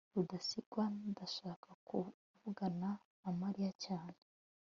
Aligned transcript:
rudasingwa 0.15 0.83
ndashaka 1.11 1.69
kuvugana 1.87 2.89
na 3.21 3.29
mariya 3.41 3.71
cyane 3.85 4.17